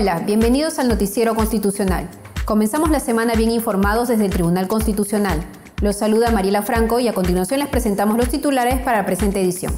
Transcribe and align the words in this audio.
Hola, 0.00 0.20
bienvenidos 0.20 0.78
al 0.78 0.88
Noticiero 0.88 1.34
Constitucional. 1.34 2.08
Comenzamos 2.46 2.88
la 2.88 3.00
semana 3.00 3.34
bien 3.34 3.50
informados 3.50 4.08
desde 4.08 4.24
el 4.24 4.30
Tribunal 4.32 4.66
Constitucional. 4.66 5.44
Los 5.82 5.96
saluda 5.96 6.30
Mariela 6.30 6.62
Franco 6.62 7.00
y 7.00 7.08
a 7.08 7.12
continuación 7.12 7.60
les 7.60 7.68
presentamos 7.68 8.16
los 8.16 8.30
titulares 8.30 8.80
para 8.80 9.00
la 9.00 9.04
presente 9.04 9.42
edición. 9.42 9.74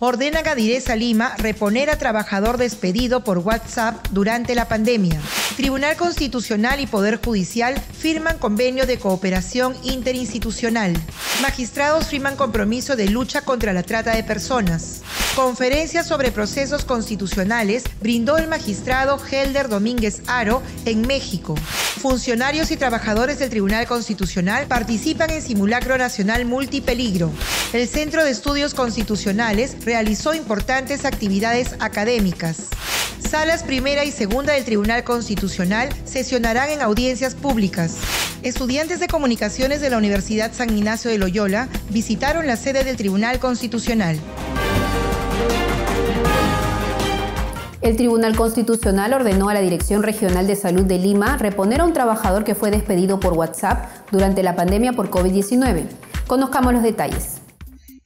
Ordena 0.00 0.42
Gadireza 0.42 0.96
Lima 0.96 1.36
reponer 1.36 1.90
a 1.90 1.96
trabajador 1.96 2.56
despedido 2.56 3.22
por 3.22 3.38
WhatsApp 3.38 4.04
durante 4.10 4.56
la 4.56 4.66
pandemia. 4.66 5.20
Tribunal 5.56 5.94
Constitucional 5.94 6.80
y 6.80 6.88
Poder 6.88 7.20
Judicial 7.24 7.78
firman 7.78 8.36
convenio 8.38 8.84
de 8.84 8.98
cooperación 8.98 9.76
interinstitucional. 9.84 10.92
Magistrados 11.40 12.06
firman 12.08 12.34
compromiso 12.34 12.96
de 12.96 13.08
lucha 13.08 13.42
contra 13.42 13.72
la 13.72 13.84
trata 13.84 14.12
de 14.12 14.24
personas. 14.24 15.02
Conferencia 15.36 16.02
sobre 16.02 16.32
procesos 16.32 16.84
constitucionales 16.84 17.84
brindó 18.00 18.36
el 18.36 18.48
magistrado 18.48 19.18
Helder 19.30 19.68
Domínguez 19.68 20.22
Aro 20.26 20.60
en 20.84 21.06
México. 21.06 21.54
Funcionarios 22.00 22.72
y 22.72 22.76
trabajadores 22.76 23.38
del 23.38 23.48
Tribunal 23.48 23.86
Constitucional 23.86 24.66
participan 24.66 25.30
en 25.30 25.40
simulacro 25.40 25.96
nacional 25.96 26.44
multipeligro. 26.46 27.30
El 27.72 27.86
Centro 27.88 28.24
de 28.24 28.32
Estudios 28.32 28.74
Constitucionales 28.74 29.76
realizó 29.84 30.34
importantes 30.34 31.04
actividades 31.04 31.76
académicas. 31.78 32.56
Salas 33.26 33.62
primera 33.62 34.04
y 34.04 34.10
segunda 34.10 34.54
del 34.54 34.64
Tribunal 34.64 35.04
Constitucional 35.04 35.90
sesionarán 36.04 36.70
en 36.70 36.82
audiencias 36.82 37.36
públicas. 37.36 37.94
Estudiantes 38.42 38.98
de 38.98 39.06
comunicaciones 39.06 39.80
de 39.80 39.90
la 39.90 39.98
Universidad 39.98 40.52
San 40.52 40.76
Ignacio 40.76 41.10
de 41.10 41.18
Loyola 41.18 41.68
visitaron 41.90 42.48
la 42.48 42.56
sede 42.56 42.82
del 42.82 42.96
Tribunal 42.96 43.38
Constitucional. 43.38 44.18
El 47.82 47.96
Tribunal 47.96 48.36
Constitucional 48.36 49.14
ordenó 49.14 49.48
a 49.48 49.54
la 49.54 49.62
Dirección 49.62 50.02
Regional 50.02 50.46
de 50.46 50.54
Salud 50.54 50.84
de 50.84 50.98
Lima 50.98 51.38
reponer 51.38 51.80
a 51.80 51.86
un 51.86 51.94
trabajador 51.94 52.44
que 52.44 52.54
fue 52.54 52.70
despedido 52.70 53.20
por 53.20 53.32
WhatsApp 53.32 53.86
durante 54.10 54.42
la 54.42 54.54
pandemia 54.54 54.92
por 54.92 55.08
COVID-19. 55.08 55.86
Conozcamos 56.26 56.74
los 56.74 56.82
detalles. 56.82 57.40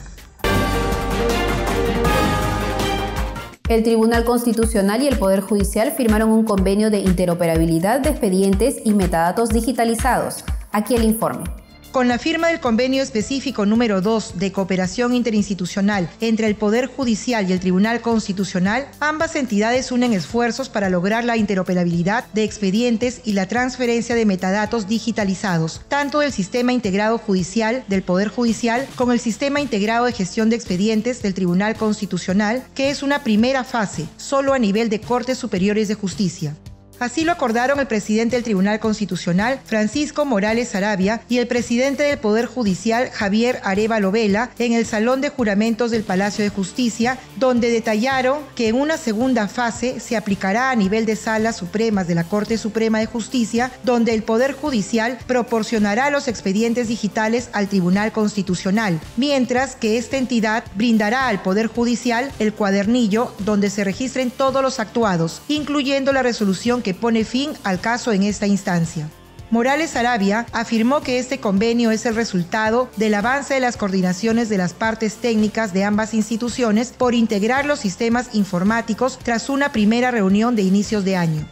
El 3.69 3.83
Tribunal 3.83 4.25
Constitucional 4.25 5.03
y 5.03 5.09
el 5.09 5.19
Poder 5.19 5.41
Judicial 5.41 5.91
firmaron 5.91 6.31
un 6.31 6.45
convenio 6.45 6.93
de 6.93 7.01
interoperabilidad 7.01 7.99
de 7.99 8.11
expedientes 8.11 8.77
y 8.85 8.95
metadatos 8.95 9.49
digitalizados. 9.49 10.45
Aquí 10.71 10.95
el 10.95 11.03
informe. 11.03 11.64
Con 11.95 12.09
la 12.09 12.19
firma 12.19 12.49
del 12.49 12.59
convenio 12.59 13.05
específico 13.05 13.67
número 13.67 14.01
2 14.01 14.41
de 14.41 14.51
cooperación 14.51 15.15
interinstitucional 15.15 16.11
entre 16.21 16.49
el 16.49 16.57
Poder 16.57 16.89
Judicial 16.89 17.49
y 17.49 17.53
el 17.53 17.61
Tribunal 17.61 18.01
Constitucional, 18.01 18.89
ambas 18.99 19.37
entidades 19.37 19.93
unen 19.93 20.13
esfuerzos 20.13 20.69
para 20.69 20.91
lograr 20.91 21.23
la 21.23 21.37
interoperabilidad 21.37 22.25
de 22.33 22.43
expedientes 22.43 23.21
y 23.25 23.35
la 23.35 23.47
transferencia 23.47 24.17
de 24.17 24.27
metadatos 24.27 24.89
digitalizados, 24.89 25.83
tanto 25.87 26.19
del 26.19 26.33
Sistema 26.33 26.73
Integrado 26.73 27.17
Judicial 27.17 27.85
del 27.87 28.03
Poder 28.03 28.27
Judicial 28.27 28.89
como 28.97 29.13
el 29.13 29.21
Sistema 29.21 29.61
Integrado 29.61 30.07
de 30.07 30.13
Gestión 30.13 30.51
de 30.51 30.57
Expedientes 30.57 31.23
del 31.23 31.35
Tribunal 31.35 31.77
Constitucional, 31.77 32.65
que 32.75 32.91
es 32.91 33.05
una 33.05 33.23
primera 33.23 33.63
fase, 33.63 34.09
solo 34.17 34.53
a 34.53 34.59
nivel 34.59 34.89
de 34.89 35.01
Cortes 35.01 35.39
Superiores 35.39 35.87
de 35.87 35.95
Justicia. 35.95 36.57
Así 37.01 37.25
lo 37.25 37.33
acordaron 37.33 37.81
el 37.81 37.87
presidente 37.87 38.37
del 38.37 38.45
Tribunal 38.45 38.81
Constitucional, 38.81 39.61
Francisco 39.65 40.25
Morales 40.25 40.75
Arabia, 40.75 41.23
y 41.29 41.39
el 41.39 41.47
presidente 41.47 42.05
del 42.05 42.19
Poder 42.19 42.47
Judicial, 42.47 43.11
Javier 43.11 43.61
Arevalo 43.65 44.13
Vela, 44.13 44.51
en 44.59 44.73
el 44.73 44.87
Salón 44.87 45.21
de 45.21 45.29
Juramentos 45.29 45.91
del 45.91 46.05
Palacio 46.05 46.45
de 46.45 46.51
Justicia, 46.51 47.19
donde 47.37 47.71
detallaron 47.71 48.39
que 48.55 48.69
en 48.69 48.77
una 48.77 48.97
segunda 48.97 49.49
fase 49.49 49.99
se 49.99 50.17
aplicará 50.17 50.71
a 50.71 50.77
nivel 50.77 51.05
de 51.05 51.17
salas 51.17 51.57
supremas 51.57 52.07
de 52.07 52.15
la 52.15 52.25
Corte 52.25 52.59
Suprema 52.59 53.01
de 53.01 53.07
Justicia, 53.07 53.73
donde 53.83 54.15
el 54.15 54.23
Poder 54.23 54.53
Judicial 54.53 55.19
proporcionará 55.27 56.11
los 56.11 56.29
expedientes 56.29 56.89
digitales 56.89 57.49
al 57.53 57.69
Tribunal 57.69 58.13
Constitucional, 58.13 59.01
mientras 59.17 59.75
que 59.75 59.99
esta 59.99 60.17
entidad 60.17 60.65
brindará 60.77 61.29
al 61.29 61.43
Poder 61.43 61.67
Judicial 61.67 62.31
el 62.39 62.55
cuadernillo 62.55 63.35
donde 63.41 63.71
se 63.71 63.83
registren 63.83 64.31
todos 64.31 64.63
los 64.63 64.79
actuados, 64.79 65.43
incluyendo 65.49 66.13
la 66.13 66.23
resolución 66.23 66.83
que 66.85 66.95
pone 66.95 67.25
fin 67.25 67.51
al 67.65 67.81
caso 67.81 68.13
en 68.13 68.23
esta 68.23 68.47
instancia. 68.47 69.11
Morales 69.51 69.95
Arabia 69.95 70.47
afirmó 70.53 71.01
que 71.01 71.19
este 71.19 71.39
convenio 71.39 71.91
es 71.91 72.07
el 72.07 72.15
resultado 72.15 72.89
del 72.97 73.15
avance 73.15 73.55
de 73.55 73.61
las 73.61 73.77
coordinaciones 73.77 74.49
de 74.49 74.59
las 74.59 74.73
partes 74.73 75.17
técnicas 75.17 75.73
de 75.73 75.85
ambas 75.85 76.15
instituciones 76.15 76.93
por 76.97 77.15
integrar 77.15 77.65
los 77.65 77.79
sistemas 77.79 78.31
informáticos 78.33 79.19
tras 79.23 79.49
una 79.49 79.71
primera 79.71 80.11
reunión 80.11 80.57
de 80.57 80.63
inicios 80.63 81.05
de 81.05 81.17
año. 81.17 81.47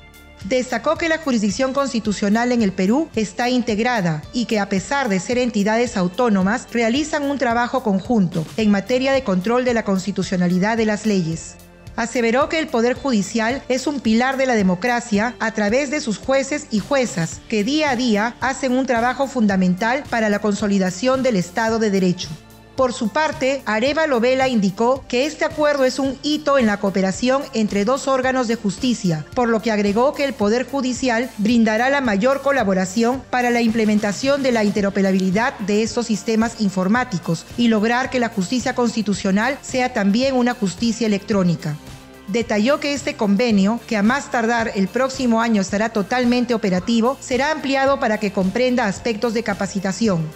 Destacó 0.45 0.97
que 0.97 1.09
la 1.09 1.19
jurisdicción 1.19 1.73
constitucional 1.73 2.51
en 2.51 2.63
el 2.63 2.73
Perú 2.73 3.09
está 3.15 3.49
integrada 3.49 4.23
y 4.33 4.47
que 4.47 4.59
a 4.59 4.69
pesar 4.69 5.09
de 5.09 5.21
ser 5.21 5.39
entidades 5.39 5.97
autónomas, 5.97 6.67
realizan 6.73 7.23
un 7.31 7.39
trabajo 7.39 7.85
conjunto 7.85 8.45
en 8.57 8.73
materia 8.73 9.13
de 9.13 9.23
control 9.23 9.65
de 9.65 9.75
la 9.75 9.85
constitucionalidad 9.85 10.77
de 10.77 10.87
las 10.87 11.07
leyes 11.07 11.57
aseveró 11.97 12.49
que 12.49 12.59
el 12.59 12.69
Poder 12.69 12.95
Judicial 12.95 13.63
es 13.69 13.87
un 13.87 14.01
pilar 14.01 14.37
de 14.37 14.47
la 14.47 14.55
democracia 14.55 15.35
a 15.39 15.53
través 15.53 15.91
de 15.91 16.01
sus 16.01 16.19
jueces 16.19 16.67
y 16.71 16.79
juezas, 16.79 17.41
que 17.49 17.65
día 17.65 17.91
a 17.91 17.97
día 17.97 18.35
hacen 18.41 18.73
un 18.73 18.87
trabajo 18.87 19.27
fundamental 19.27 20.05
para 20.09 20.29
la 20.29 20.39
consolidación 20.39 21.23
del 21.23 21.37
Estado 21.37 21.79
de 21.79 21.91
Derecho. 21.91 22.29
Por 22.77 22.95
su 22.95 23.11
parte, 23.11 23.63
Areva 23.67 24.07
Lovela 24.07 24.49
indicó 24.49 25.05
que 25.07 25.27
este 25.27 25.45
acuerdo 25.45 25.85
es 25.85 25.99
un 25.99 26.17
hito 26.23 26.59
en 26.59 26.67
la 26.67 26.81
cooperación 26.81 27.43
entre 27.53 27.85
dos 27.85 28.09
órganos 28.09 28.49
de 28.49 28.57
justicia, 28.57 29.27
por 29.35 29.51
lo 29.51 29.61
que 29.61 29.71
agregó 29.71 30.15
que 30.15 30.25
el 30.25 30.33
Poder 30.33 30.67
Judicial 30.67 31.31
brindará 31.37 31.91
la 31.91 32.01
mayor 32.01 32.41
colaboración 32.41 33.23
para 33.31 33.51
la 33.51 33.61
implementación 33.61 34.43
de 34.43 34.53
la 34.53 34.65
interoperabilidad 34.65 35.59
de 35.61 35.83
estos 35.83 36.07
sistemas 36.07 36.61
informáticos 36.61 37.45
y 37.59 37.69
lograr 37.69 38.09
que 38.09 38.21
la 38.21 38.31
justicia 38.31 38.75
constitucional 38.75 39.59
sea 39.61 39.93
también 39.93 40.35
una 40.35 40.55
justicia 40.55 41.07
electrónica 41.07 41.77
detalló 42.29 42.81
que 42.81 42.95
este 42.95 43.15
convenio, 43.15 43.79
que 43.87 43.97
a 43.97 44.03
más 44.03 44.31
tardar 44.31 44.73
el 44.75 44.89
próximo 44.89 45.43
año 45.43 45.61
estará 45.61 45.91
totalmente 45.91 46.55
operativo, 46.55 47.19
será 47.21 47.51
ampliado 47.51 48.01
para 48.01 48.19
que 48.19 48.33
comprenda 48.33 48.87
aspectos 48.87 49.35
de 49.35 49.43
capacitación. 49.43 50.27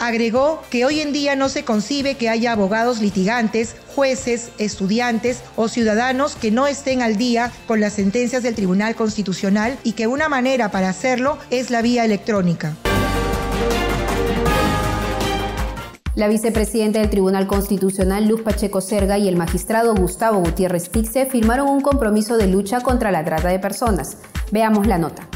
Agregó 0.00 0.62
que 0.70 0.84
hoy 0.84 1.00
en 1.00 1.12
día 1.12 1.36
no 1.36 1.48
se 1.48 1.64
concibe 1.64 2.16
que 2.16 2.28
haya 2.28 2.52
abogados 2.52 3.00
litigantes, 3.00 3.76
jueces, 3.94 4.50
estudiantes 4.58 5.40
o 5.56 5.68
ciudadanos 5.68 6.36
que 6.36 6.50
no 6.50 6.66
estén 6.66 7.00
al 7.00 7.16
día 7.16 7.52
con 7.66 7.80
las 7.80 7.94
sentencias 7.94 8.42
del 8.42 8.54
Tribunal 8.54 8.96
Constitucional 8.96 9.78
y 9.84 9.92
que 9.92 10.06
una 10.06 10.28
manera 10.28 10.70
para 10.70 10.88
hacerlo 10.88 11.38
es 11.50 11.70
la 11.70 11.82
vía 11.82 12.04
electrónica. 12.04 12.76
La 16.14 16.28
vicepresidenta 16.28 17.00
del 17.00 17.10
Tribunal 17.10 17.48
Constitucional, 17.48 18.28
Luz 18.28 18.42
Pacheco 18.42 18.80
Serga, 18.80 19.18
y 19.18 19.26
el 19.26 19.34
magistrado 19.34 19.96
Gustavo 19.96 20.38
Gutiérrez 20.38 20.88
Tixe 20.88 21.26
firmaron 21.26 21.68
un 21.68 21.80
compromiso 21.80 22.36
de 22.36 22.46
lucha 22.46 22.80
contra 22.82 23.10
la 23.10 23.24
trata 23.24 23.48
de 23.48 23.58
personas. 23.58 24.18
Veamos 24.52 24.86
la 24.86 24.98
nota. 24.98 25.28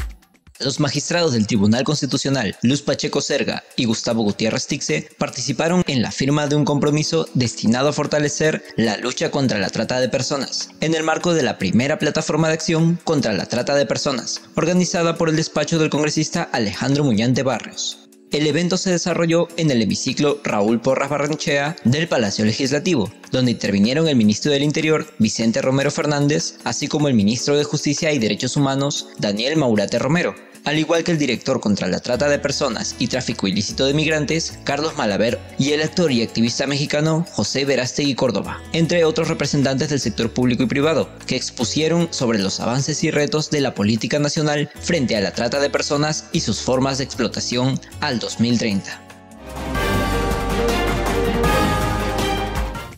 Los 0.61 0.81
magistrados 0.81 1.31
del 1.31 1.47
Tribunal 1.47 1.85
Constitucional, 1.85 2.57
Luz 2.63 2.81
Pacheco 2.81 3.21
Serga 3.21 3.63
y 3.77 3.85
Gustavo 3.85 4.23
Gutiérrez 4.23 4.67
Tixe, 4.67 5.09
participaron 5.17 5.83
en 5.87 6.01
la 6.01 6.11
firma 6.11 6.47
de 6.47 6.57
un 6.57 6.65
compromiso 6.65 7.29
destinado 7.33 7.87
a 7.87 7.93
fortalecer 7.93 8.61
la 8.75 8.97
lucha 8.97 9.31
contra 9.31 9.57
la 9.57 9.69
trata 9.69 10.01
de 10.01 10.09
personas, 10.09 10.69
en 10.81 10.95
el 10.95 11.03
marco 11.03 11.33
de 11.33 11.43
la 11.43 11.57
primera 11.57 11.97
plataforma 11.97 12.49
de 12.49 12.55
acción 12.55 12.99
contra 13.05 13.31
la 13.31 13.45
trata 13.45 13.73
de 13.73 13.85
personas, 13.85 14.41
organizada 14.55 15.17
por 15.17 15.29
el 15.29 15.37
despacho 15.37 15.79
del 15.79 15.89
congresista 15.89 16.49
Alejandro 16.51 17.05
Muñante 17.05 17.41
Barrios. 17.41 18.09
El 18.31 18.45
evento 18.45 18.77
se 18.77 18.91
desarrolló 18.91 19.47
en 19.57 19.71
el 19.71 19.81
hemiciclo 19.81 20.39
Raúl 20.43 20.81
Porras 20.81 21.09
Barranchea 21.09 21.77
del 21.83 22.07
Palacio 22.07 22.45
Legislativo, 22.45 23.11
donde 23.31 23.51
intervinieron 23.51 24.07
el 24.07 24.15
ministro 24.15 24.51
del 24.51 24.61
Interior, 24.61 25.07
Vicente 25.17 25.63
Romero 25.63 25.89
Fernández, 25.89 26.57
así 26.63 26.87
como 26.87 27.07
el 27.07 27.15
ministro 27.15 27.57
de 27.57 27.63
Justicia 27.63 28.11
y 28.11 28.19
Derechos 28.19 28.55
Humanos, 28.55 29.07
Daniel 29.17 29.57
Maurate 29.57 29.97
Romero, 29.97 30.35
al 30.65 30.77
igual 30.77 31.03
que 31.03 31.11
el 31.11 31.17
director 31.17 31.59
contra 31.59 31.87
la 31.87 31.99
trata 31.99 32.29
de 32.29 32.39
personas 32.39 32.95
y 32.99 33.07
tráfico 33.07 33.47
ilícito 33.47 33.85
de 33.85 33.93
migrantes, 33.93 34.59
Carlos 34.63 34.97
Malaver, 34.97 35.39
y 35.57 35.71
el 35.71 35.81
actor 35.81 36.11
y 36.11 36.21
activista 36.21 36.67
mexicano 36.67 37.25
José 37.31 37.65
Verástegui 37.65 38.15
Córdoba, 38.15 38.61
entre 38.73 39.03
otros 39.03 39.27
representantes 39.27 39.89
del 39.89 39.99
sector 39.99 40.31
público 40.31 40.63
y 40.63 40.67
privado, 40.67 41.09
que 41.25 41.35
expusieron 41.35 42.07
sobre 42.11 42.39
los 42.39 42.59
avances 42.59 43.03
y 43.03 43.11
retos 43.11 43.49
de 43.49 43.61
la 43.61 43.73
política 43.73 44.19
nacional 44.19 44.69
frente 44.79 45.15
a 45.15 45.21
la 45.21 45.33
trata 45.33 45.59
de 45.59 45.69
personas 45.69 46.25
y 46.31 46.41
sus 46.41 46.61
formas 46.61 46.97
de 46.97 47.03
explotación 47.03 47.79
al 48.01 48.19
2030. 48.19 49.09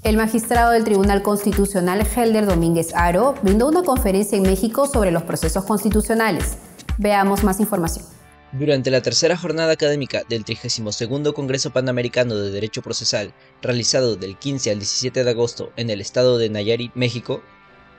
El 0.03 0.17
magistrado 0.17 0.71
del 0.71 0.83
Tribunal 0.83 1.21
Constitucional, 1.21 2.05
Helder 2.05 2.47
Domínguez 2.47 2.93
Aro, 2.95 3.35
brindó 3.43 3.67
una 3.67 3.83
conferencia 3.83 4.35
en 4.35 4.43
México 4.43 4.87
sobre 4.87 5.11
los 5.11 5.23
procesos 5.23 5.63
constitucionales. 5.63 6.57
Veamos 6.97 7.43
más 7.43 7.59
información. 7.59 8.05
Durante 8.53 8.91
la 8.91 9.01
tercera 9.01 9.37
jornada 9.37 9.71
académica 9.71 10.23
del 10.27 10.43
32 10.43 11.33
Congreso 11.33 11.71
Panamericano 11.71 12.35
de 12.35 12.51
Derecho 12.51 12.81
Procesal, 12.81 13.33
realizado 13.61 14.17
del 14.17 14.37
15 14.37 14.71
al 14.71 14.79
17 14.79 15.23
de 15.23 15.29
agosto 15.29 15.71
en 15.77 15.89
el 15.89 16.01
estado 16.01 16.37
de 16.37 16.49
Nayarit, 16.49 16.91
México, 16.93 17.41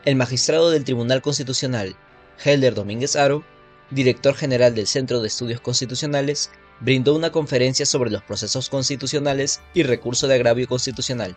el 0.05 0.17
magistrado 0.17 0.71
del 0.71 0.85
Tribunal 0.85 1.23
Constitucional, 1.23 1.97
Helder 2.45 2.75
Domínguez 2.75 3.17
Aro, 3.17 3.45
director 3.91 4.35
general 4.35 4.75
del 4.75 4.87
Centro 4.87 5.21
de 5.21 5.29
Estudios 5.29 5.61
Constitucionales, 5.61 6.51
brindó 6.81 7.15
una 7.15 7.31
conferencia 7.31 7.87
sobre 7.87 8.11
los 8.11 8.23
procesos 8.23 8.69
constitucionales 8.69 9.61
y 9.73 9.85
recurso 9.85 10.27
de 10.27 10.35
agravio 10.35 10.67
constitucional. 10.67 11.35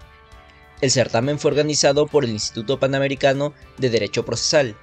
El 0.82 0.92
certamen 0.92 1.40
fue 1.40 1.52
organizado 1.52 2.06
por 2.06 2.26
el 2.26 2.32
Instituto 2.32 2.80
Panamericano 2.80 3.54
de 3.78 3.90
Derecho 3.90 4.26
Procesal, 4.26 4.76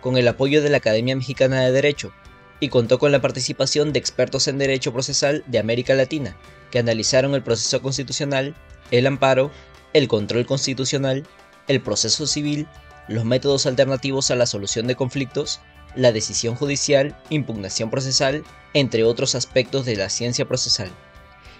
con 0.00 0.16
el 0.16 0.28
apoyo 0.28 0.62
de 0.62 0.70
la 0.70 0.78
Academia 0.78 1.16
Mexicana 1.16 1.62
de 1.62 1.72
Derecho, 1.72 2.12
y 2.60 2.68
contó 2.68 2.98
con 2.98 3.12
la 3.12 3.20
participación 3.20 3.92
de 3.92 3.98
expertos 3.98 4.48
en 4.48 4.58
derecho 4.58 4.92
procesal 4.92 5.44
de 5.46 5.58
América 5.58 5.94
Latina, 5.94 6.36
que 6.70 6.78
analizaron 6.78 7.34
el 7.34 7.42
proceso 7.42 7.80
constitucional, 7.80 8.54
el 8.90 9.06
amparo, 9.06 9.50
el 9.92 10.08
control 10.08 10.46
constitucional, 10.46 11.26
el 11.68 11.80
proceso 11.80 12.26
civil, 12.26 12.66
los 13.06 13.24
métodos 13.24 13.66
alternativos 13.66 14.30
a 14.30 14.36
la 14.36 14.46
solución 14.46 14.86
de 14.86 14.96
conflictos, 14.96 15.60
la 15.94 16.12
decisión 16.12 16.54
judicial, 16.54 17.16
impugnación 17.30 17.90
procesal, 17.90 18.44
entre 18.74 19.04
otros 19.04 19.34
aspectos 19.34 19.86
de 19.86 19.96
la 19.96 20.10
ciencia 20.10 20.46
procesal. 20.46 20.90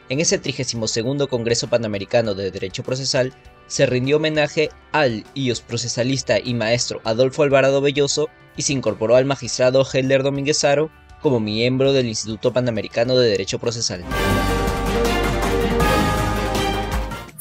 En 0.08 0.20
ese 0.20 0.38
32 0.38 1.28
Congreso 1.28 1.68
Panamericano 1.68 2.34
de 2.34 2.50
Derecho 2.50 2.82
Procesal 2.82 3.34
se 3.68 3.86
rindió 3.86 4.16
homenaje 4.16 4.70
al 4.92 5.24
ios 5.34 5.60
procesalista 5.60 6.38
y 6.42 6.54
maestro 6.54 7.00
Adolfo 7.04 7.44
Alvarado 7.44 7.80
Belloso 7.80 8.28
y 8.56 8.62
se 8.62 8.72
incorporó 8.72 9.14
al 9.14 9.24
magistrado 9.24 9.86
Helder 9.90 10.24
Domínguez 10.24 10.64
Aro 10.64 10.90
como 11.22 11.38
miembro 11.38 11.92
del 11.92 12.06
Instituto 12.06 12.52
Panamericano 12.52 13.16
de 13.16 13.28
Derecho 13.28 13.58
Procesal. 13.58 14.04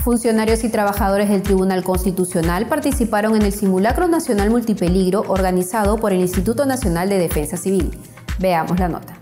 Funcionarios 0.03 0.63
y 0.63 0.69
trabajadores 0.69 1.27
del 1.29 1.41
Tribunal 1.41 1.83
Constitucional 1.83 2.67
participaron 2.69 3.35
en 3.35 3.41
el 3.41 3.51
Simulacro 3.51 4.07
Nacional 4.07 4.49
Multipeligro 4.49 5.25
organizado 5.27 5.97
por 5.97 6.13
el 6.13 6.21
Instituto 6.21 6.65
Nacional 6.65 7.09
de 7.09 7.17
Defensa 7.17 7.57
Civil. 7.57 7.91
Veamos 8.39 8.79
la 8.79 8.87
nota. 8.87 9.16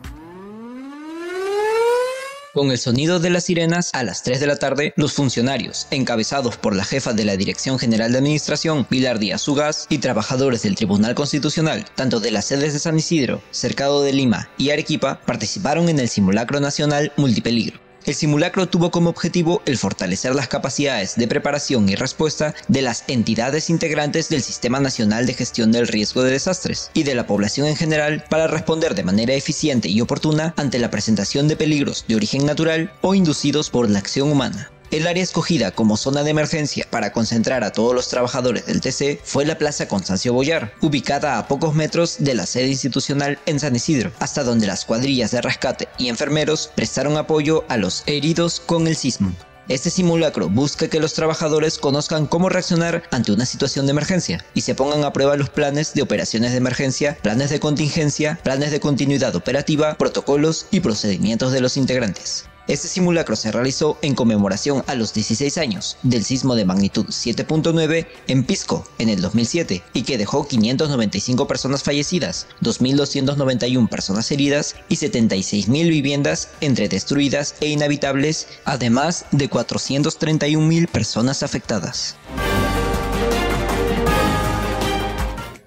Con 2.55 2.71
el 2.71 2.77
sonido 2.77 3.19
de 3.19 3.29
las 3.29 3.43
sirenas, 3.43 3.89
a 3.91 4.01
las 4.03 4.23
3 4.23 4.39
de 4.39 4.47
la 4.47 4.55
tarde, 4.55 4.93
los 4.95 5.11
funcionarios, 5.11 5.87
encabezados 5.91 6.55
por 6.55 6.73
la 6.73 6.85
jefa 6.85 7.11
de 7.11 7.25
la 7.25 7.35
Dirección 7.35 7.77
General 7.77 8.13
de 8.13 8.19
Administración, 8.19 8.85
Pilar 8.85 9.19
Díaz 9.19 9.45
Ugas, 9.49 9.87
y 9.89 9.97
trabajadores 9.97 10.63
del 10.63 10.75
Tribunal 10.75 11.15
Constitucional, 11.15 11.83
tanto 11.95 12.21
de 12.21 12.31
las 12.31 12.45
sedes 12.45 12.71
de 12.71 12.79
San 12.79 12.97
Isidro, 12.97 13.41
Cercado 13.51 14.03
de 14.03 14.13
Lima 14.13 14.47
y 14.57 14.69
Arequipa, 14.69 15.19
participaron 15.25 15.89
en 15.89 15.99
el 15.99 16.07
simulacro 16.07 16.61
nacional 16.61 17.11
multipeligro. 17.17 17.84
El 18.05 18.13
simulacro 18.13 18.67
tuvo 18.67 18.91
como 18.91 19.09
objetivo 19.09 19.63
el 19.65 19.79
fortalecer 19.79 20.35
las 20.35 20.47
capacidades 20.47 21.15
de 21.15 21.27
preparación 21.27 21.89
y 21.89 21.95
respuesta 21.95 22.53
de 22.67 22.83
las 22.83 23.03
entidades 23.07 23.71
integrantes 23.71 24.29
del 24.29 24.43
Sistema 24.43 24.79
Nacional 24.79 25.25
de 25.25 25.33
Gestión 25.33 25.71
del 25.71 25.87
Riesgo 25.87 26.21
de 26.21 26.31
Desastres 26.31 26.91
y 26.93 27.01
de 27.01 27.15
la 27.15 27.25
población 27.25 27.65
en 27.65 27.75
general 27.75 28.23
para 28.29 28.45
responder 28.45 28.93
de 28.93 29.03
manera 29.03 29.33
eficiente 29.33 29.89
y 29.89 30.01
oportuna 30.01 30.53
ante 30.55 30.77
la 30.77 30.91
presentación 30.91 31.47
de 31.47 31.55
peligros 31.55 32.05
de 32.07 32.15
origen 32.15 32.45
natural 32.45 32.93
o 33.01 33.15
inducidos 33.15 33.71
por 33.71 33.89
la 33.89 33.97
acción 33.97 34.31
humana. 34.31 34.69
El 34.91 35.07
área 35.07 35.23
escogida 35.23 35.71
como 35.71 35.97
zona 35.97 36.23
de 36.23 36.29
emergencia 36.29 36.87
para 36.89 37.11
concentrar 37.11 37.63
a 37.63 37.71
todos 37.71 37.95
los 37.95 38.07
trabajadores 38.07 38.65
del 38.67 38.81
TC 38.81 39.19
fue 39.23 39.45
la 39.45 39.57
Plaza 39.57 39.87
Constancio 39.87 40.33
Boyar, 40.33 40.73
ubicada 40.81 41.37
a 41.37 41.47
pocos 41.47 41.73
metros 41.73 42.17
de 42.19 42.35
la 42.35 42.45
sede 42.45 42.67
institucional 42.67 43.39
en 43.45 43.59
San 43.59 43.75
Isidro, 43.75 44.11
hasta 44.19 44.43
donde 44.43 44.67
las 44.67 44.85
cuadrillas 44.85 45.31
de 45.31 45.41
rescate 45.41 45.87
y 45.97 46.09
enfermeros 46.09 46.69
prestaron 46.75 47.17
apoyo 47.17 47.65
a 47.67 47.77
los 47.77 48.03
heridos 48.05 48.59
con 48.59 48.87
el 48.87 48.95
sismo. 48.95 49.33
Este 49.67 49.89
simulacro 49.89 50.47
busca 50.47 50.87
que 50.87 50.99
los 50.99 51.13
trabajadores 51.13 51.79
conozcan 51.79 52.27
cómo 52.27 52.49
reaccionar 52.49 53.01
ante 53.09 53.31
una 53.31 53.47
situación 53.47 53.87
de 53.87 53.91
emergencia 53.93 54.45
y 54.53 54.61
se 54.61 54.75
pongan 54.75 55.03
a 55.03 55.11
prueba 55.11 55.35
los 55.35 55.49
planes 55.49 55.95
de 55.95 56.03
operaciones 56.03 56.51
de 56.51 56.57
emergencia, 56.57 57.17
planes 57.23 57.49
de 57.49 57.59
contingencia, 57.59 58.39
planes 58.43 58.69
de 58.69 58.79
continuidad 58.79 59.35
operativa, 59.35 59.95
protocolos 59.95 60.67
y 60.69 60.81
procedimientos 60.81 61.51
de 61.51 61.61
los 61.61 61.77
integrantes. 61.77 62.45
Este 62.67 62.87
simulacro 62.87 63.35
se 63.35 63.51
realizó 63.51 63.97
en 64.01 64.15
conmemoración 64.15 64.83
a 64.87 64.95
los 64.95 65.13
16 65.13 65.57
años 65.59 65.97
del 66.01 66.23
sismo 66.23 66.55
de 66.55 66.65
magnitud 66.65 67.05
7.9 67.05 68.07
en 68.27 68.43
Pisco 68.43 68.87
en 68.97 69.09
el 69.09 69.21
2007 69.21 69.83
y 69.93 70.01
que 70.01 70.17
dejó 70.17 70.47
595 70.47 71.47
personas 71.47 71.83
fallecidas, 71.83 72.47
2.291 72.61 73.87
personas 73.87 74.31
heridas 74.31 74.75
y 74.89 74.95
76.000 74.95 75.89
viviendas 75.89 76.49
entre 76.59 76.89
destruidas 76.89 77.55
e 77.61 77.67
inhabitables, 77.67 78.47
además 78.65 79.25
de 79.31 79.47
431.000 79.47 80.87
personas 80.87 81.43
afectadas. 81.43 82.15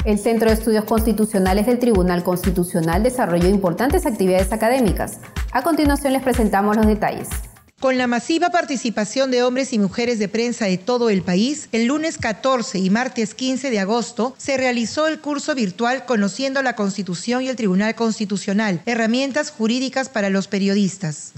El 0.09 0.19
Centro 0.19 0.49
de 0.49 0.55
Estudios 0.55 0.87
Constitucionales 0.87 1.67
del 1.67 1.79
Tribunal 1.79 2.25
Constitucional 2.25 3.03
desarrolló 3.03 3.47
importantes 3.47 4.07
actividades 4.07 4.55
académicas. 4.55 5.19
A 5.53 5.63
continuación 5.63 6.15
les 6.15 6.23
presentamos 6.23 6.79
los 6.79 6.87
detalles. 6.87 7.29
Con 7.79 7.99
la 7.99 8.07
masiva 8.07 8.49
participación 8.49 9.31
de 9.31 9.43
hombres 9.43 9.75
y 9.75 9.79
mujeres 9.79 10.19
de 10.19 10.29
prensa 10.29 10.65
de 10.65 10.79
todo 10.79 11.11
el 11.11 11.21
país, 11.21 11.69
el 11.73 11.85
lunes 11.85 12.17
14 12.17 12.79
y 12.79 12.89
martes 12.89 13.35
15 13.35 13.71
de 13.71 13.81
agosto 13.81 14.35
se 14.39 14.57
realizó 14.57 15.09
el 15.09 15.21
curso 15.21 15.55
virtual 15.55 16.07
Conociendo 16.07 16.63
la 16.63 16.75
Constitución 16.75 17.43
y 17.43 17.49
el 17.49 17.57
Tribunal 17.57 17.95
Constitucional, 17.95 18.81
herramientas 18.87 19.51
jurídicas 19.51 20.09
para 20.09 20.31
los 20.31 20.49
periodistas. 20.49 21.35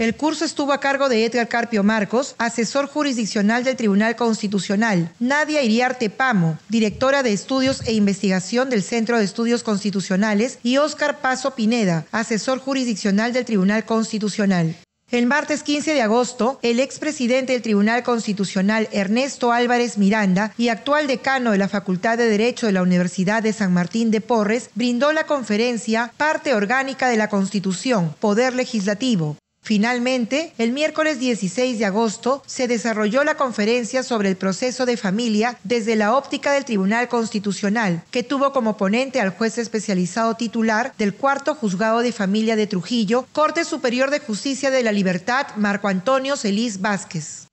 El 0.00 0.16
curso 0.16 0.46
estuvo 0.46 0.72
a 0.72 0.80
cargo 0.80 1.10
de 1.10 1.26
Edgar 1.26 1.46
Carpio 1.46 1.82
Marcos, 1.82 2.34
asesor 2.38 2.86
jurisdiccional 2.86 3.64
del 3.64 3.76
Tribunal 3.76 4.16
Constitucional, 4.16 5.12
Nadia 5.20 5.60
Iriarte 5.62 6.08
Pamo, 6.08 6.58
directora 6.70 7.22
de 7.22 7.34
Estudios 7.34 7.82
e 7.86 7.92
Investigación 7.92 8.70
del 8.70 8.82
Centro 8.82 9.18
de 9.18 9.24
Estudios 9.24 9.62
Constitucionales, 9.62 10.58
y 10.62 10.78
Óscar 10.78 11.18
Paso 11.18 11.54
Pineda, 11.54 12.06
asesor 12.12 12.60
jurisdiccional 12.60 13.34
del 13.34 13.44
Tribunal 13.44 13.84
Constitucional. 13.84 14.74
El 15.10 15.26
martes 15.26 15.62
15 15.62 15.92
de 15.92 16.00
agosto, 16.00 16.58
el 16.62 16.80
expresidente 16.80 17.52
del 17.52 17.60
Tribunal 17.60 18.02
Constitucional, 18.02 18.88
Ernesto 18.92 19.52
Álvarez 19.52 19.98
Miranda, 19.98 20.54
y 20.56 20.68
actual 20.68 21.08
decano 21.08 21.50
de 21.50 21.58
la 21.58 21.68
Facultad 21.68 22.16
de 22.16 22.30
Derecho 22.30 22.64
de 22.64 22.72
la 22.72 22.80
Universidad 22.80 23.42
de 23.42 23.52
San 23.52 23.74
Martín 23.74 24.10
de 24.10 24.22
Porres, 24.22 24.70
brindó 24.74 25.12
la 25.12 25.26
conferencia 25.26 26.10
Parte 26.16 26.54
Orgánica 26.54 27.10
de 27.10 27.18
la 27.18 27.28
Constitución, 27.28 28.14
Poder 28.18 28.54
Legislativo, 28.54 29.36
Finalmente, 29.62 30.52
el 30.58 30.72
miércoles 30.72 31.18
16 31.18 31.78
de 31.78 31.84
agosto 31.84 32.42
se 32.46 32.66
desarrolló 32.66 33.24
la 33.24 33.36
conferencia 33.36 34.02
sobre 34.02 34.28
el 34.30 34.36
proceso 34.36 34.86
de 34.86 34.96
familia 34.96 35.58
desde 35.64 35.96
la 35.96 36.16
óptica 36.16 36.52
del 36.52 36.64
Tribunal 36.64 37.08
Constitucional, 37.08 38.02
que 38.10 38.22
tuvo 38.22 38.52
como 38.52 38.76
ponente 38.76 39.20
al 39.20 39.30
juez 39.30 39.58
especializado 39.58 40.34
titular 40.34 40.94
del 40.98 41.14
cuarto 41.14 41.54
juzgado 41.54 42.00
de 42.00 42.12
familia 42.12 42.56
de 42.56 42.66
Trujillo, 42.66 43.26
Corte 43.32 43.64
Superior 43.64 44.10
de 44.10 44.20
Justicia 44.20 44.70
de 44.70 44.82
la 44.82 44.92
Libertad, 44.92 45.48
Marco 45.56 45.88
Antonio 45.88 46.36
Celis 46.36 46.80
Vázquez. 46.80 47.46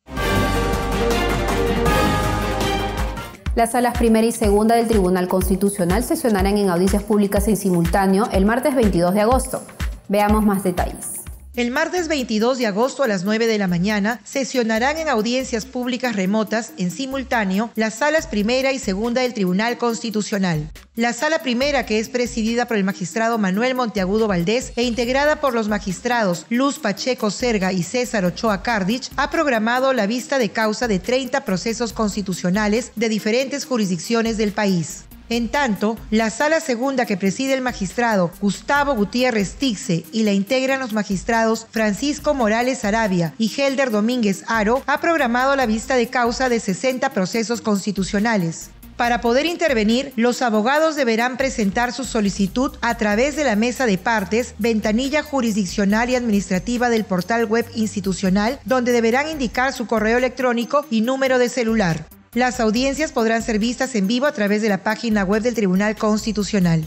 Las 3.54 3.72
salas 3.72 3.98
primera 3.98 4.26
y 4.26 4.32
segunda 4.32 4.76
del 4.76 4.88
Tribunal 4.88 5.28
Constitucional 5.28 6.04
sesionarán 6.04 6.58
en 6.58 6.70
audiencias 6.70 7.04
públicas 7.04 7.48
en 7.48 7.58
simultáneo 7.58 8.30
el 8.32 8.46
martes 8.46 8.76
22 8.76 9.16
de 9.16 9.22
agosto. 9.22 9.64
Veamos 10.08 10.46
más 10.46 10.64
detalles. 10.64 11.17
El 11.58 11.72
martes 11.72 12.08
22 12.08 12.60
de 12.60 12.68
agosto 12.68 13.02
a 13.02 13.08
las 13.08 13.24
9 13.24 13.48
de 13.48 13.58
la 13.58 13.66
mañana 13.66 14.22
sesionarán 14.24 15.00
en 15.00 15.10
audiencias 15.10 15.66
públicas 15.66 16.16
remotas 16.16 16.72
en 16.78 16.92
simultáneo 16.92 17.72
las 17.74 17.96
salas 17.96 18.28
primera 18.28 18.74
y 18.74 18.78
segunda 18.78 19.24
del 19.24 19.34
Tribunal 19.34 19.80
Constitucional. 19.80 20.70
La 20.96 21.14
sala 21.14 21.40
primera, 21.40 21.84
que 21.84 21.98
es 21.98 22.10
presidida 22.10 22.68
por 22.68 22.78
el 22.78 22.84
magistrado 22.84 23.40
Manuel 23.40 23.74
Monteagudo 23.74 24.28
Valdés 24.28 24.72
e 24.76 24.84
integrada 24.84 25.42
por 25.42 25.56
los 25.56 25.68
magistrados 25.68 26.46
Luz 26.50 26.78
Pacheco 26.78 27.32
Serga 27.32 27.74
y 27.74 27.82
César 27.82 28.24
Ochoa 28.24 28.62
Cardich, 28.62 29.10
ha 29.16 29.32
programado 29.32 29.94
la 29.94 30.06
vista 30.06 30.38
de 30.38 30.52
causa 30.52 30.88
de 30.88 31.00
30 31.00 31.44
procesos 31.44 31.92
constitucionales 31.92 32.92
de 32.96 33.10
diferentes 33.10 33.66
jurisdicciones 33.66 34.38
del 34.38 34.52
país. 34.52 35.07
En 35.30 35.50
tanto, 35.50 35.98
la 36.10 36.30
sala 36.30 36.62
segunda 36.62 37.06
que 37.06 37.18
preside 37.18 37.54
el 37.54 37.62
magistrado 37.62 38.32
Gustavo 38.40 38.96
Gutiérrez 38.96 39.56
Tixe 39.56 40.06
y 40.14 40.24
la 40.24 40.32
integran 40.32 40.80
los 40.80 40.94
magistrados 40.94 41.68
Francisco 41.70 42.34
Morales 42.34 42.86
Arabia 42.86 43.34
y 43.38 43.52
Helder 43.54 43.92
Domínguez 43.92 44.46
Aro 44.48 44.84
ha 44.88 45.02
programado 45.02 45.58
la 45.58 45.66
vista 45.66 45.98
de 45.98 46.08
causa 46.08 46.48
de 46.48 46.62
60 46.62 47.10
procesos 47.10 47.60
constitucionales. 47.60 48.70
Para 48.96 49.22
poder 49.22 49.46
intervenir, 49.46 50.12
los 50.16 50.42
abogados 50.42 50.96
deberán 50.96 51.38
presentar 51.38 51.92
su 51.92 52.04
solicitud 52.04 52.76
a 52.82 52.96
través 52.96 53.36
de 53.36 53.44
la 53.44 53.56
mesa 53.56 53.86
de 53.86 53.98
partes, 53.98 54.56
ventanilla 54.58 55.22
jurisdiccional 55.24 56.10
y 56.10 56.16
administrativa 56.16 56.90
del 56.90 57.04
portal 57.04 57.46
web 57.46 57.68
institucional, 57.76 58.60
donde 58.66 58.94
deberán 58.94 59.30
indicar 59.30 59.74
su 59.74 59.86
correo 59.86 60.18
electrónico 60.18 60.86
y 60.90 61.02
número 61.02 61.38
de 61.38 61.50
celular. 61.50 62.08
Las 62.38 62.60
audiencias 62.60 63.12
podrán 63.12 63.41
ser 63.41 63.58
vistas 63.58 63.96
en 63.96 64.06
vivo 64.06 64.27
a 64.27 64.32
través 64.32 64.62
de 64.62 64.70
la 64.70 64.84
página 64.84 65.24
web 65.24 65.41
del 65.41 65.56
Tribunal 65.56 65.96
Constitucional. 65.96 66.86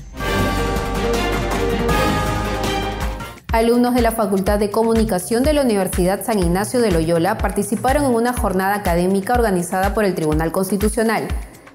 Alumnos 3.49 3.97
de 3.97 4.01
la 4.01 4.13
Facultad 4.13 4.61
de 4.61 4.71
Comunicación 4.71 5.43
de 5.43 5.53
la 5.53 5.63
Universidad 5.63 6.25
San 6.25 6.39
Ignacio 6.39 6.81
de 6.81 6.93
Loyola 6.93 7.37
participaron 7.37 8.05
en 8.05 8.15
una 8.15 8.33
jornada 8.33 8.77
académica 8.77 9.33
organizada 9.33 9.93
por 9.93 10.05
el 10.05 10.15
Tribunal 10.15 10.53
Constitucional. 10.53 11.27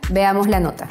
Veamos 0.10 0.48
la 0.48 0.62
nota. 0.62 0.88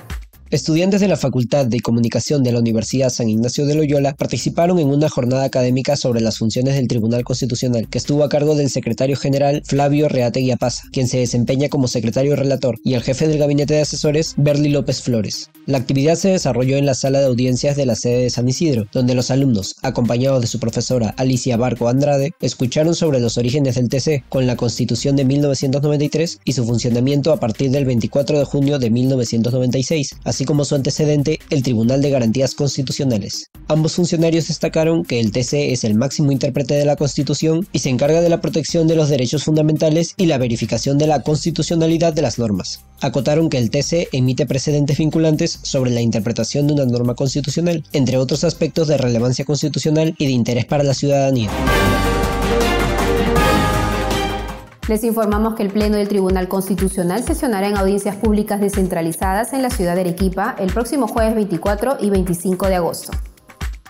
Estudiantes 0.55 1.01
de 1.01 1.09
la 1.09 1.17
Facultad 1.17 1.67
de 1.67 1.81
Comunicación 1.81 2.45
de 2.45 2.53
la 2.53 2.61
Universidad 2.61 3.11
San 3.11 3.29
Ignacio 3.29 3.67
de 3.67 3.75
Loyola 3.75 4.15
participaron 4.15 4.79
en 4.79 4.87
una 4.87 5.09
jornada 5.09 5.43
académica 5.43 5.97
sobre 5.97 6.21
las 6.21 6.39
funciones 6.39 6.77
del 6.77 6.87
Tribunal 6.87 7.25
Constitucional, 7.25 7.89
que 7.89 7.99
estuvo 7.99 8.23
a 8.23 8.29
cargo 8.29 8.55
del 8.55 8.71
secretario 8.71 9.17
general 9.17 9.63
Flavio 9.67 10.09
Reate 10.09 10.57
Pasa, 10.57 10.85
quien 10.93 11.09
se 11.09 11.19
desempeña 11.19 11.69
como 11.71 11.89
secretario 11.89 12.37
relator, 12.37 12.79
y 12.85 12.95
el 12.95 13.03
jefe 13.03 13.27
del 13.27 13.39
gabinete 13.39 13.75
de 13.75 13.81
asesores, 13.81 14.35
Berly 14.37 14.69
López 14.69 15.03
Flores. 15.03 15.51
La 15.67 15.79
actividad 15.79 16.15
se 16.15 16.29
desarrolló 16.29 16.77
en 16.77 16.87
la 16.87 16.95
sala 16.95 17.19
de 17.19 17.27
audiencias 17.27 17.75
de 17.77 17.87
la 17.87 17.97
sede 17.97 18.23
de 18.23 18.31
San 18.31 18.49
Isidro, 18.49 18.87
donde 18.93 19.17
los 19.17 19.33
alumnos, 19.33 19.75
acompañados 19.83 20.41
de 20.41 20.47
su 20.47 20.61
profesora 20.61 21.17
Alicia 21.17 21.57
Barco 21.57 21.89
Andrade, 21.89 22.31
escucharon 22.41 22.95
sobre 22.95 23.19
los 23.19 23.39
orígenes 23.39 23.75
del 23.75 23.89
TC 23.89 24.23
con 24.29 24.47
la 24.47 24.55
Constitución 24.55 25.17
de 25.17 25.25
1993 25.25 26.39
y 26.45 26.53
su 26.53 26.65
funcionamiento 26.65 27.33
a 27.33 27.41
partir 27.41 27.73
del 27.73 27.87
24 27.87 28.39
de 28.39 28.45
junio 28.45 28.79
de 28.79 28.91
1996, 28.91 30.15
como 30.45 30.65
su 30.65 30.75
antecedente, 30.75 31.39
el 31.51 31.63
Tribunal 31.63 32.03
de 32.03 32.11
Garantías 32.11 32.55
Constitucionales. 32.55 33.51
Ambos 33.69 33.95
funcionarios 33.95 34.49
destacaron 34.49 35.05
que 35.05 35.21
el 35.21 35.33
TC 35.33 35.73
es 35.73 35.85
el 35.85 35.95
máximo 35.95 36.33
intérprete 36.33 36.75
de 36.75 36.85
la 36.85 36.97
Constitución 36.97 37.67
y 37.73 37.79
se 37.79 37.89
encarga 37.89 38.21
de 38.21 38.29
la 38.29 38.41
protección 38.41 38.87
de 38.87 38.97
los 38.97 39.09
derechos 39.09 39.45
fundamentales 39.45 40.15
y 40.17 40.27
la 40.27 40.39
verificación 40.39 40.99
de 40.99 41.07
la 41.07 41.23
constitucionalidad 41.23 42.13
de 42.13 42.23
las 42.23 42.39
normas. 42.39 42.85
Acotaron 43.01 43.49
que 43.49 43.59
el 43.59 43.71
TC 43.71 44.09
emite 44.13 44.47
precedentes 44.47 44.99
vinculantes 44.99 45.59
sobre 45.63 45.91
la 45.91 46.01
interpretación 46.01 46.67
de 46.67 46.75
una 46.75 46.87
norma 46.87 47.15
constitucional, 47.15 47.85
entre 47.93 48.19
otros 48.19 48.45
aspectos 48.45 48.89
de 48.89 48.99
relevancia 48.99 49.45
constitucional 49.45 50.15
y 50.19 50.27
de 50.27 50.33
interés 50.33 50.65
para 50.67 50.85
la 50.85 50.95
ciudadanía. 50.95 51.51
Les 54.87 55.03
informamos 55.03 55.55
que 55.55 55.63
el 55.63 55.71
Pleno 55.71 55.97
del 55.97 56.09
Tribunal 56.09 56.47
Constitucional 56.47 57.25
sesionará 57.25 57.69
en 57.69 57.79
audiencias 57.79 58.17
públicas 58.17 58.61
descentralizadas 58.61 59.55
en 59.55 59.63
la 59.63 59.71
ciudad 59.71 59.95
de 59.95 60.03
Arequipa 60.03 60.57
el 60.59 60.71
próximo 60.75 61.09
jueves 61.09 61.35
24 61.35 61.97
y 62.01 62.11
25 62.11 62.67
de 62.67 62.75
agosto. 62.75 63.13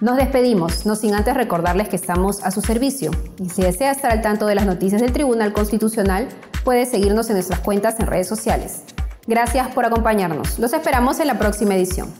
Nos 0.00 0.16
despedimos, 0.16 0.86
no 0.86 0.94
sin 0.94 1.14
antes 1.14 1.34
recordarles 1.34 1.88
que 1.88 1.96
estamos 1.96 2.44
a 2.44 2.52
su 2.52 2.60
servicio. 2.60 3.10
Y 3.40 3.48
si 3.48 3.62
desea 3.62 3.90
estar 3.90 4.12
al 4.12 4.22
tanto 4.22 4.46
de 4.46 4.54
las 4.54 4.66
noticias 4.66 5.00
del 5.00 5.12
Tribunal 5.12 5.52
Constitucional, 5.52 6.28
puede 6.62 6.86
seguirnos 6.86 7.28
en 7.28 7.34
nuestras 7.34 7.58
cuentas 7.58 7.98
en 7.98 8.06
redes 8.06 8.28
sociales. 8.28 8.82
Gracias 9.26 9.74
por 9.74 9.84
acompañarnos. 9.86 10.60
Los 10.60 10.74
esperamos 10.74 11.18
en 11.18 11.26
la 11.26 11.38
próxima 11.40 11.74
edición. 11.74 12.12